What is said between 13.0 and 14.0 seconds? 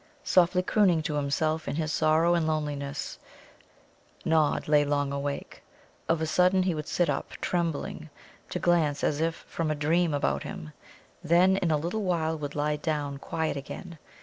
quiet again.